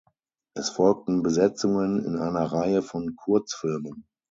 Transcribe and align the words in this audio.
Es 0.55 0.71
folgten 0.71 1.21
Besetzungen 1.21 2.03
in 2.03 2.17
einer 2.17 2.45
Reihe 2.51 2.81
von 2.81 3.15
Kurzfilmen. 3.15 4.07